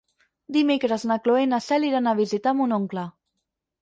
Dimecres 0.55 1.03
na 1.11 1.17
Cloè 1.27 1.43
i 1.47 1.49
na 1.51 1.59
Cel 1.67 1.85
iran 1.93 2.13
a 2.13 2.17
visitar 2.23 2.55
mon 2.63 2.77
oncle. 2.83 3.05